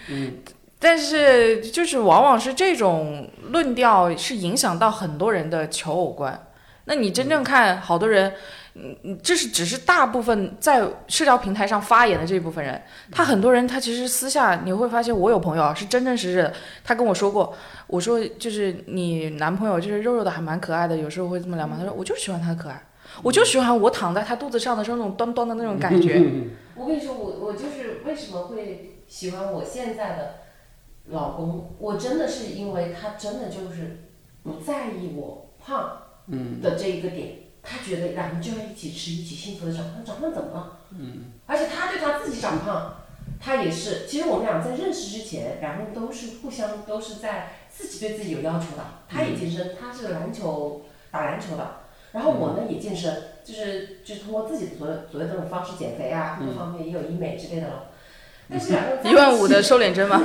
[0.80, 6.48] 但是就是往往是这种论调是影响到很多人的求偶观。
[6.86, 8.34] 那你真正看好多人，
[8.74, 17.54] 嗯，这是只是大部分在社交平台上发言的这一部分人，他很多人他其实私下你会发现，我有朋友是真真实实的，他跟我说过，
[17.86, 22.82] 我说就是你男朋友就是肉肉的还蛮可爱的，有时候会这么聊嘛，他说我就喜欢他可爱，
[23.22, 26.20] 我就喜欢我躺在他肚子上的时候那种端端的那种感觉。
[26.74, 30.39] 我跟你说，我我就是为什么会喜欢我现在的
[31.12, 34.00] 老公，我真的是因为他真的就是
[34.44, 36.04] 不在意我胖
[36.62, 40.80] 的这一个点，他觉得咱们就要一起吃，一起幸福的长胖，长胖怎么了？
[40.92, 42.96] 嗯，而且他对他自己长胖，
[43.40, 51.80] 他也是，其实我们俩在认识之前，两个人都是互相都是在自己对自己有要求的，他也健身，他是篮球打篮球的。
[52.12, 57.89] 然后我呢也健身，就是就是通过自己的所有所谓的这种方式减肥啊，各方面也有医美之类的了。
[58.50, 60.22] 但是一万五的瘦脸针吗？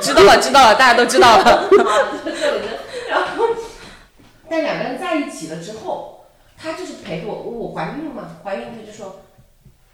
[0.00, 1.44] 知道了，知道了，大家都知道了。
[1.44, 1.68] 啊，
[2.24, 2.68] 这个人，
[3.10, 3.44] 然后，
[4.48, 6.24] 但两个人在一起了之后，
[6.56, 9.20] 他就是陪着我，我怀孕嘛，怀孕他就说，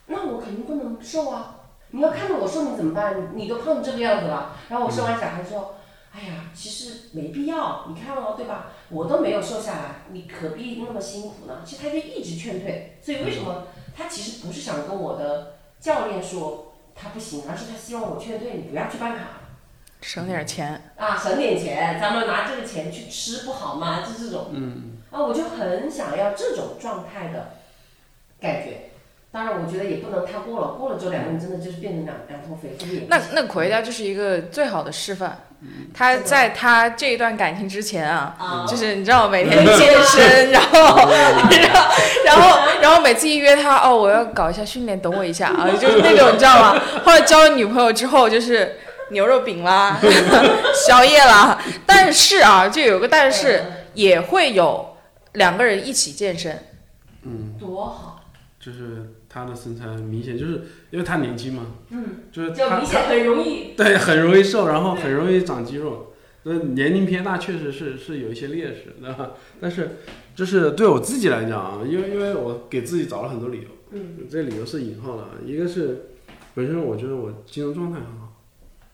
[0.07, 1.57] 那我肯定不能瘦啊，
[1.91, 3.33] 你要看着我瘦你怎么办？
[3.35, 4.57] 你都胖成这个样子了。
[4.69, 5.75] 然后我生完小孩说，
[6.15, 8.69] 哎呀，其实没必要，你看哦，对吧？
[8.89, 11.59] 我都没有瘦下来，你何必那么辛苦呢？
[11.65, 13.65] 其实他就一直劝退，所以为什么
[13.97, 16.68] 他其实不是想跟我的教练说
[17.01, 19.25] 他不行，而是他希望我劝退你不要去办卡。
[20.01, 24.05] 省点钱，啊，省点钱，咱们拿这个钱去吃不好吗？
[24.07, 27.55] 就这种，嗯，啊，我就很想要这种状态的
[28.41, 28.91] 感觉。
[29.31, 35.39] 当然，我觉得也不能太过了，过了之后两个人真的就是变成两两头肥猪也不那行那奎家就是一个最好的示范。
[35.93, 40.97] 他在他这一段感情之前啊，啊，就是你知道每天健身，然后
[41.51, 41.91] 然后
[42.25, 46.81] 然后然后每次一约他哦，我要搞一下训练，等我一下啊， 就是那种你知道吗？
[47.05, 48.77] 后来交了女朋友之后，就是
[49.11, 49.99] 牛肉饼啦，
[50.87, 51.59] 宵夜啦。
[51.85, 54.97] 但是啊，就有个但是，也会有
[55.33, 56.65] 两个人一起健身。
[57.25, 58.21] 嗯，多好，
[58.61, 66.15] 就是他的身材明显就是因为他年轻嘛，嗯，就是他就明显很容易，对很容易瘦，然后很容易长肌肉。
[66.45, 69.33] 那年龄偏大确实是是有一些劣势，对吧？
[69.61, 69.99] 但是
[70.35, 76.11] 就是对我自己来讲啊，因为因为我给自己找了很多理由，嗯，这理由是引号的啊，一个是
[76.55, 78.33] 本身我觉得我精神状态很好，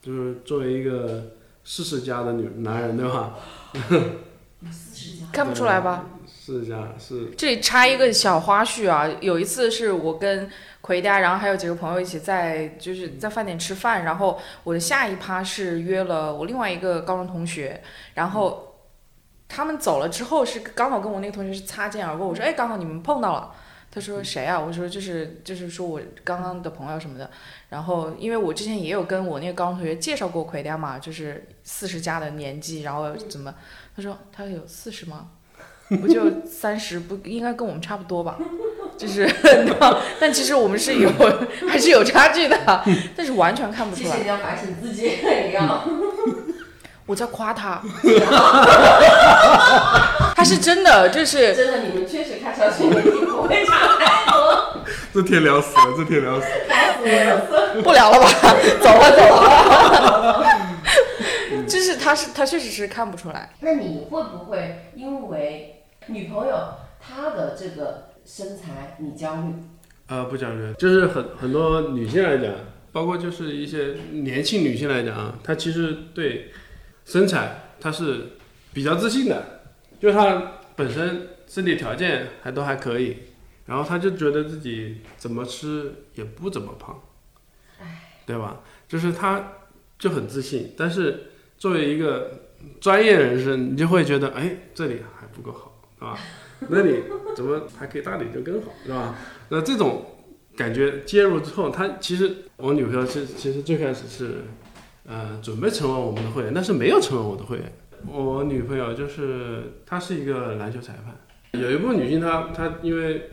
[0.01, 3.35] 就是作为一个四十加的女男人，对吧？
[4.71, 6.09] 四十加，看不出来吧？
[6.45, 10.47] 四十加是这里插一个小花絮啊，有一次是我跟
[10.81, 17.81] 奎家，然后还有几个朋友一起在就是在饭店吃饭，然后我的下一趴是约了我另外一个高中同学，
[18.13, 18.75] 然后
[19.47, 23.51] 他们走了之后是刚好跟我那个同学是擦肩而过，我说哎刚好你们碰到了。
[23.89, 24.59] 他说谁啊？
[24.59, 27.31] 我说就是就是说我刚刚的朋友什么的。
[27.69, 33.55] 然后因为我之前也有跟我那个高中同学介绍过奎家嘛，就是四十加的年纪，然后怎么？
[33.95, 35.29] 他说他有四十吗？
[36.01, 38.37] 不就三十，不应该跟我们差不多吧？
[38.97, 39.29] 就是，
[40.19, 41.09] 但其实我们是有
[41.69, 42.57] 还是有差距的，
[43.15, 44.09] 但是完全看不出来。
[44.09, 45.83] 谢谢你要反省自己，也要，
[47.05, 47.81] 我在夸他，
[50.35, 54.77] 他是真的，就是真的，你们确实看上去年纪不会差太多，
[55.13, 56.53] 这天聊死了，这天聊死了。
[56.67, 57.81] 太死了。
[57.83, 58.27] 不聊了吧，
[58.81, 60.45] 走了走了。
[61.67, 65.74] 就是他是他确实是看不出来，那你会不会因为
[66.07, 66.55] 女朋友
[66.99, 69.53] 她的这个身材你焦虑？
[70.07, 72.53] 呃，不焦虑，就是很很多女性来讲，
[72.91, 76.51] 包括就是一些年轻女性来讲啊，她其实对
[77.05, 78.33] 身材她是
[78.73, 79.61] 比较自信的，
[79.99, 83.17] 就是她本身身体条件还都还可以，
[83.65, 87.01] 然后她就觉得自己怎么吃也不怎么胖，
[88.25, 88.61] 对吧？
[88.87, 89.53] 就是她
[89.97, 92.31] 就很自信，但是作为一个
[92.79, 95.74] 专业人士，你就会觉得，哎，这里还不够好，
[96.05, 96.19] 是吧？
[96.69, 97.03] 那你
[97.35, 99.15] 怎么还可以大点就更好，是吧？
[99.49, 100.05] 那这种
[100.55, 104.35] 感觉介入之后，他其实我女朋友是其实最开始是，
[105.05, 107.73] 呃，准备成为我们的会员，但是没有成为我的会员。
[108.07, 113.29] 我女朋友就是她是一个篮球裁判，有一部分女性她她因为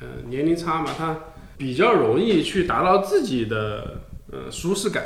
[0.00, 1.16] 呃年龄差嘛，她
[1.56, 4.00] 比较容易去达到自己的
[4.32, 5.04] 呃舒适感，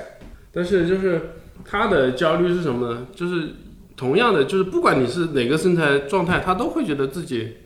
[0.53, 1.21] 但是就是
[1.65, 3.07] 她的焦虑是什么呢？
[3.15, 3.51] 就是
[3.99, 7.57] 同样的，就是不管你是哪个身材状态，他都会觉得自己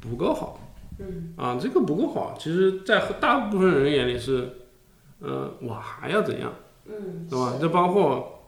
[0.00, 0.58] 不够好。
[0.98, 4.48] 嗯，啊，这个不够好，其实，在大部分人眼里是，
[5.20, 6.54] 呃，我还要怎样，
[6.86, 7.58] 嗯，对吧？
[7.60, 8.40] 这包括，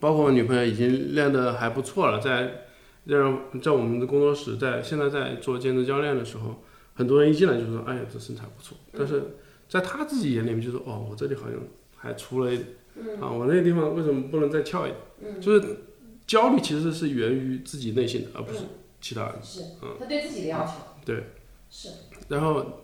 [0.00, 2.64] 包括我女朋友已经练得还不错了，在
[3.04, 6.62] 让在我们的工作室，在现在在做兼职教练的时候，
[6.94, 9.22] 很多人一进来就说，哎呀，这身材不错，但是
[9.68, 11.58] 在他自己眼里面就说，哦，我这里好像
[11.96, 12.68] 还粗了一点，
[13.20, 14.96] 啊，我那个地方为什么不能再翘一点？
[15.34, 15.64] 嗯，就是
[16.28, 18.60] 焦虑其实是源于自己内心的，而不是
[19.00, 19.34] 其他人。
[19.42, 21.24] 是，嗯他对自己的要求，对，
[21.70, 21.88] 是，
[22.28, 22.82] 然后，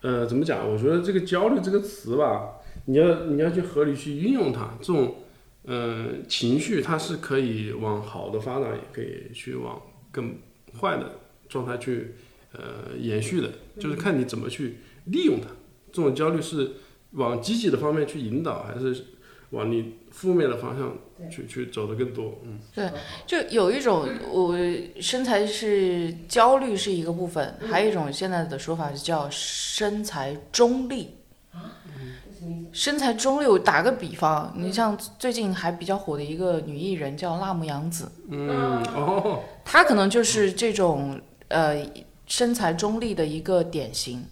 [0.00, 0.66] 呃，怎么讲？
[0.68, 2.54] 我觉得这个焦虑这个词吧，
[2.86, 5.16] 你要你要去合理去运用它，这种，
[5.64, 9.80] 呃，情绪它是可以往好的发展，也可以去往
[10.10, 10.38] 更
[10.80, 12.14] 坏的状态去，
[12.52, 15.48] 呃，延续的，就是看你怎么去利用它。
[15.92, 16.72] 这种焦虑是
[17.12, 19.04] 往积极的方面去引导，还是
[19.50, 20.96] 往你负面的方向
[21.30, 22.34] 去去走的更多？
[22.44, 22.90] 嗯，对
[23.26, 24.56] 就有一种我
[25.00, 31.16] 身材是焦虑是一个部分，还有一种现在的说法是叫身材中立。
[31.52, 32.68] 什么意思？
[32.72, 41.86] 身材中立，我打个比方，你像最近还比较火的一个女艺人叫辣目洋子，嗯，哦， 她可能就是这种呃
[42.26, 44.24] 身材中立的一个典型，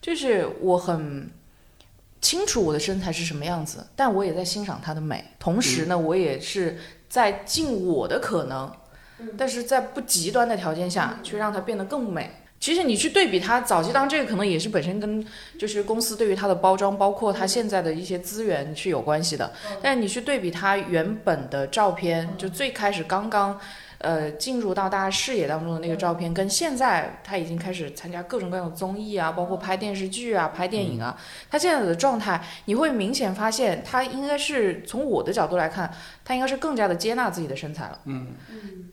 [0.00, 1.28] 就是我很
[2.26, 5.24] 清楚我的身材是什么样子，但我也在欣赏它的美。
[5.38, 6.76] 同时呢，我也是
[7.08, 8.68] 在尽我的可能，
[9.38, 12.42] 但是在不极端的条件下去让它变得更美。
[12.58, 15.24] 其实你去对比它早期，当然这个可能也是本身跟
[15.56, 19.52] 就是公司对于它的包装，包括它现在的一些资源是有关系的。
[19.80, 23.56] 但是你去对比它原本的照片，就最开始刚刚。
[23.98, 31.18] 呃，进入到大家视野当中的那个照片，跟现在他已经开始参加各种各样的综艺啊，包括拍电视剧啊、拍电影啊，
[31.50, 35.92] 他现在的状态，你会明显发现，他应该是从我的角度来看，
[36.24, 38.00] 他应该是更加的接纳自己的身材了。
[38.04, 38.34] 嗯。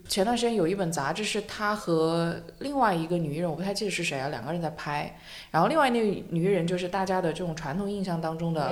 [0.05, 5.15] 前段时间有一本杂志是他和另外一个女艺人，我不太记得是谁啊，两个人在拍，
[5.49, 8.69] 然后另外那个女艺人就是大家的这种传统印象当中的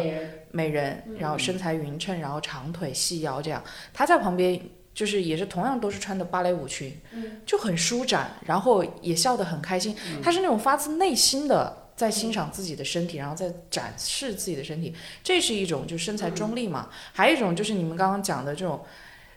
[0.52, 3.64] 美人，然后身材匀称，然后长腿细腰这样，
[3.94, 4.60] 他在旁边
[4.94, 7.00] 就是也是同样都是穿的芭蕾舞裙，
[7.46, 9.96] 就很舒展，然后也笑得很开心。
[10.22, 16.90] 她是那种发自内心的在欣赏自己的身体，然后在展示自己的身体，这是一种就是身材中立嘛。
[17.14, 18.82] 还有一种就是你们刚刚讲的这种，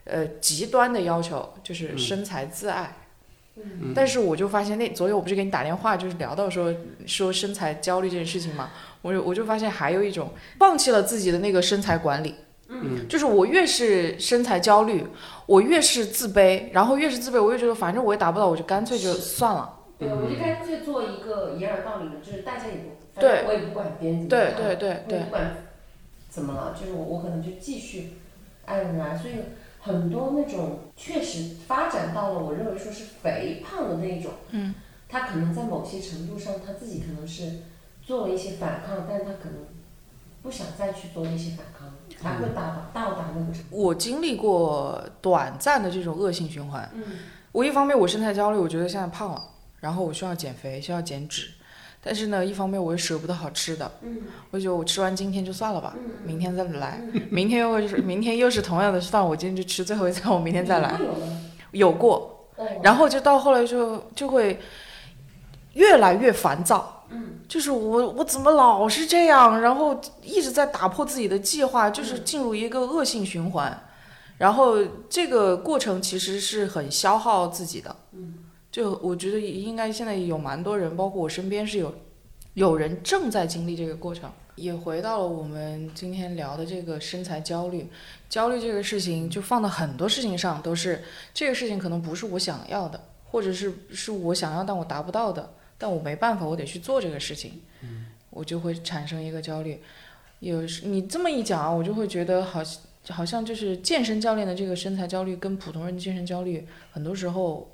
[0.05, 2.97] 呃，极端的要求，就是身材自爱。
[3.95, 6.75] 但是我就发现那昨天我不是给你打电话，就是聊到说
[7.07, 12.35] 说身材焦虑这件事情嘛，我就我就发现还有一种放弃了自己的那个身材管理，
[12.69, 15.07] 嗯，就是我越是身材焦虑，
[15.47, 19.79] 我越是自卑，然后越是自卑，我越觉得反正我也达不到，我就干脆就算了。
[19.99, 23.37] 对，我就干脆做一个掩耳盗铃的，就是大家也不，反对。
[23.39, 25.57] 正我也不管别人怎么对对对对我也不管
[26.29, 28.15] 怎么了，就是我我可能就继续
[28.65, 29.35] 爱人来，所以
[29.81, 34.75] 很多那种确实发展到了我认为说是肥胖的那种，嗯，
[35.09, 37.61] 他可能在某些程度上他自己可能是
[38.03, 39.59] 做了一些反抗，但是他可能
[40.43, 41.84] 不想再去做那些反抗，
[42.21, 43.69] 才会达到到达那个程度。
[43.71, 46.91] 我经历过短暂的这种恶性循环。
[46.95, 47.03] 嗯。
[47.53, 49.43] 我一方面我身材焦虑，我觉得现在胖了，
[49.81, 51.49] 然后我需要减肥，需要减脂，
[52.03, 54.23] 但是呢，一方面我又舍不得好吃的，嗯。
[54.51, 56.11] 我觉得我吃完今天就算了吧，嗯。
[56.25, 57.01] 明天再来，
[57.31, 60.99] 明天又会是明天又是同样的饭，我今天就吃最后一餐，我明天再来。
[60.99, 61.89] 有？
[61.89, 62.67] 有过，哦。
[62.83, 64.61] 然后就到后来就就会
[65.75, 73.87] 越来越烦躁，嗯，就是我我怎么老是这样，然后一直在打破自己的计划，就是进入一个恶性循环，
[74.39, 74.77] 然后
[75.09, 78.35] 这个过程其实是很消耗自己的，嗯，
[78.71, 81.95] 就我觉得应该现在有蛮多人，包括我身边是有
[82.55, 84.31] 有人正在经历这个过程。
[84.57, 87.91] 也回到了我们今天聊的这个身材焦虑，
[88.29, 91.03] 焦虑这个事情就放到很多事情上都是
[91.35, 97.61] 这个事情可能不是我想要的，或者是是我想要但我达不到的，但我没办法，我得去做这个事情，
[98.31, 99.81] 我就会产生一个焦虑。
[100.41, 107.69] 有时你这么一讲啊，我就会觉得好像好像就是健身教练的这个身材焦虑跟普通人的健身焦虑，很多时候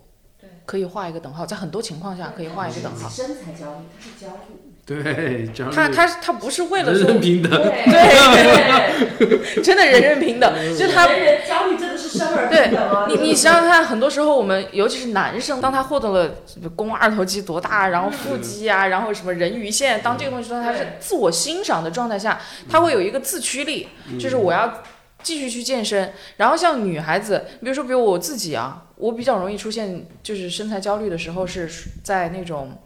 [0.66, 3.08] 可以画一个等号，在很多情况下可以画一个等号。
[3.08, 4.56] 身材焦虑，他是焦虑。
[4.90, 13.06] 对，焦虑他他他不是为了人说人平等，对对， 真的人人平等，就他人人焦虑真的是生而对平等啊！
[13.08, 24.82] 你，你想想看，很多时候我们，尤其是男生，当他获得了什么肱二头肌多大，然后腹肌啊，然后什么人鱼线，当这个东西说他是自我欣赏的状态下，他会有一个自驱力，就是我要
[25.22, 26.12] 继续去健身。
[26.36, 31.68] 然后像女孩子，比如说比如我自己啊，我比较容易出现就是身材焦虑的时候，是
[32.02, 32.78] 在那种，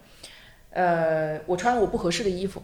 [0.71, 2.61] 呃，我穿了我不合适的衣服。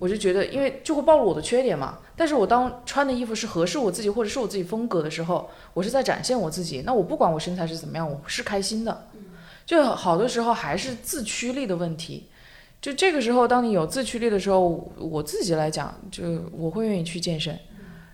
[0.00, 1.98] 我就觉得，因为就会暴露我的缺点嘛。
[2.16, 6.82] 但是我当穿的衣服是合适我自己或者是我自己风格的时候，我是在展现我自己。
[6.86, 9.08] 那我不管我身材是怎么样，我是开心的。
[9.66, 12.28] 就好多时候还是自驱力的问题。
[12.80, 16.22] 就这个时候，当你有自驱力的时候，我自己来讲，就
[16.52, 17.58] 我会愿意去健身。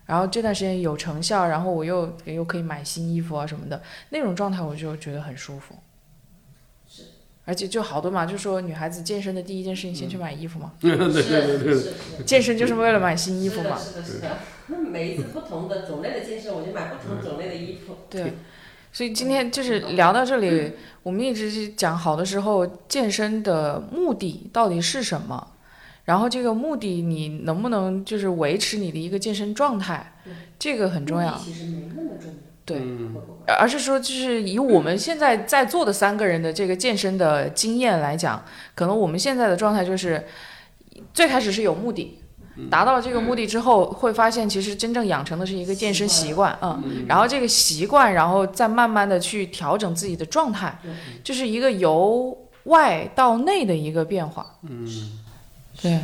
[0.06, 5.74] 然后这段时间有成效，然后我又又可以买新衣服啊什么的，那种状态我就觉得很舒服。
[7.50, 11.92] 是，而且就好多嘛，就说女孩子健身的第一件事情先去买衣服嘛， 对对对
[12.24, 13.76] 健身就是为了买新衣服嘛。
[13.76, 14.38] 是的，是的，是的。
[14.68, 17.96] 那每一次不同的种类的健身，我就买不同种类的衣服。
[18.08, 18.34] 对，
[18.92, 25.48] 所以今天就是聊到这里，我们一直是讲好的时候，健身的目的到底是什么？
[26.04, 31.36] 然后这个目的你能不能就是维持你的一个健身状态对，这个很重要。
[31.38, 32.49] 其实没那么重要。
[32.64, 32.80] 对？
[33.46, 38.44] 而是说，就是以我们现在在座的三个人的这个健身的经验来讲，
[38.74, 40.24] 可能我们现在的状态就是，
[41.12, 42.20] 最开始是有目的，
[42.70, 50.78] 达到了这个目的之后，会发现其实真正养成的是一个健身习惯，嗯，然后这个习惯，然后再慢慢的去调整自己的状态，
[51.24, 54.86] 就是一个由外到内的一个变化，嗯，
[55.80, 56.00] 对，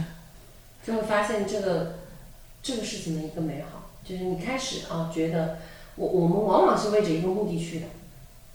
[0.84, 1.98] 就会发现这个
[2.62, 5.58] 这个事情的一个美好，就是你开始啊觉得
[5.96, 7.86] 我我们往往是为着一个目的去的，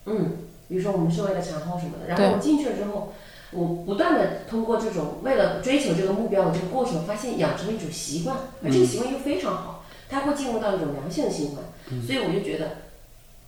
[0.06, 0.38] 嗯，
[0.68, 3.14] 比如说我们是为了产后什么的，然后我进去了之后，
[3.52, 11.58] 我不断的通过这种为了追求这个目标的这个过程，发现养成了一种习惯，而这个习惯又非常好，它会进入到一种良性的循环。
[12.06, 12.78] 所以我就觉得，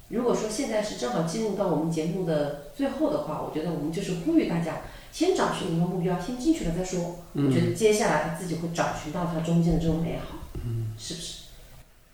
[0.10, 4.82] 如果说现在是正好进入到我们节目的最后的话，我觉得我们就是呼吁大家
[5.12, 7.20] 先找寻一个目标，先进去了再说。
[7.34, 11.43] 我觉得接下来他自己会找寻到他中间的这种美好，嗯是不是？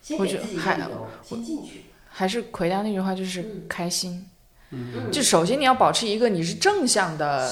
[0.01, 1.85] 先我给自己一个觉得还理由，先进去。
[2.09, 4.27] 还是奎家那句话，就是嗯开心。
[4.71, 7.51] 嗯，就首先你要保持一个你是正向的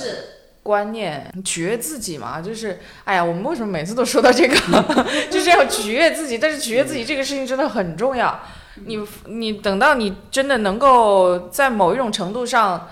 [0.64, 4.56] 观念，取悦自己嘛，就是哎呀，我们为什么每次都说到这个，
[5.32, 8.40] 就是要取悦自己，但是取悦自己这个事情真的很重要。
[8.86, 12.90] 你你等到你真的能够在某一种程度上，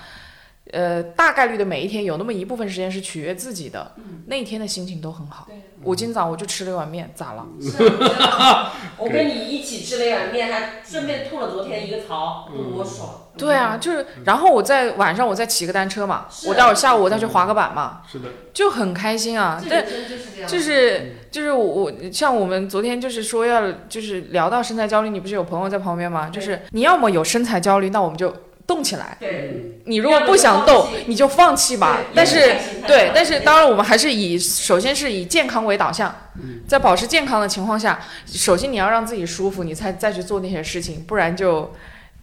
[0.72, 3.93] 呃，大概率的每一天有那么一部分时间是取悦自己的，
[4.28, 5.47] 那一天的心情都很好。
[5.84, 7.45] 我今早我就吃了一碗面，咋了？
[8.97, 13.22] 我跟你一起吃了一碗面，还顺便吐了昨天一个槽，多爽！
[13.38, 19.61] 对啊，就是，然后我在晚上我再骑个单车嘛，我待会儿下午我再去滑个板嘛，是的，就很开心啊。
[19.61, 19.88] 这就
[20.18, 26.30] 是这样，就是就是我我像我们昨天就是说要就是聊到身材焦虑，你不是有朋友在旁边吗？
[26.30, 28.34] 就是你要么有身材焦虑，那我们就
[28.68, 29.82] 动起来；对。
[29.86, 32.01] 你如果不想动你就放弃吧。
[32.16, 32.55] 但是
[32.88, 36.61] 对，但是当然我们还是以首先是以健康为导向，嗯。
[36.68, 41.74] 在保持健康的情况下，首先你要让自己舒服，你才再去做那些事情，不然就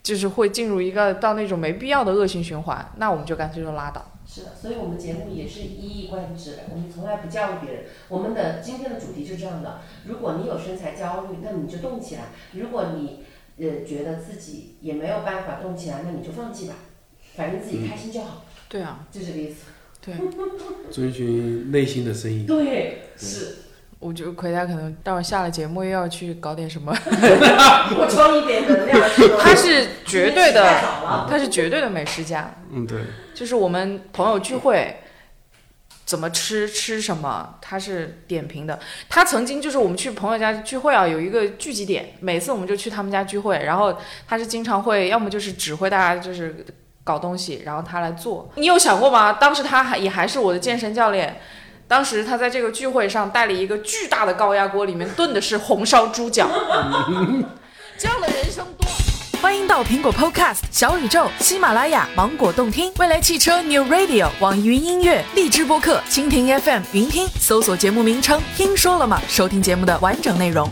[0.03, 4.05] 就是会进入一个到那种没必要的恶性循环，那我们就干脆就拉倒。
[4.27, 7.85] 是的，所以我们节目也是一以贯之，我们从来不教育别人。
[8.09, 12.23] 我们的今天的主题就是这样的：如果你有身材焦虑，那你就动起来；
[12.53, 13.25] 如果你
[13.59, 16.75] 呃觉得自己也没有办法动起来，那你就放弃吧，
[17.37, 19.67] 反正自己开心就好，对啊，就这个意思。
[20.05, 20.15] 对，
[20.91, 22.45] 遵循内心的声音。
[22.45, 23.57] 对，是
[24.01, 26.93] 我觉得奎家可能待会儿下了节目又要去搞点什么，
[27.95, 29.01] 补充一点能量。
[29.39, 30.81] 他是绝对的，
[31.29, 32.53] 他是绝对的美食家。
[32.73, 33.01] 嗯，对，
[33.33, 34.97] 就是我们朋友聚会，
[36.13, 38.79] 怎么吃吃什么，他是点评的。
[39.09, 43.97] 他曾经就是我们去朋友家聚会啊，有一个聚集点，每次我们就去他们家聚会，然后
[44.29, 46.67] 他是经常会要么就是指挥大家就是
[47.03, 48.53] 搞东西，然后他来做。
[48.57, 49.33] 你有想过吗？
[49.33, 51.41] 当时他还也还是我的健身教练。
[51.89, 56.47] 当时他在这个聚会上带了一个巨大的高压锅，里面炖的是红烧猪脚，
[57.97, 58.87] 这样的人生多。
[59.43, 70.71] 欢迎到苹果 Podcast、小宇宙、喜马拉雅、芒果动听、未来汽车 New Radio、网易云音乐、荔枝播客、蜻蜓 FM、云听，搜索节目名称“听说了吗”，收听节目的完整内容。